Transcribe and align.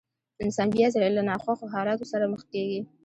انسان 0.43 0.67
بيا 0.75 0.87
ځلې 0.93 1.09
له 1.17 1.21
ناخوښو 1.29 1.71
حالاتو 1.73 2.09
سره 2.11 2.25
مخ 2.33 2.41
کېږي. 2.53 2.79